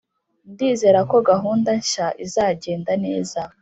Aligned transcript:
ndizera 0.51 0.99
ko 1.11 1.17
gahunda 1.29 1.69
nshya 1.81 2.07
izagenda 2.25 2.91
neza. 3.05 3.39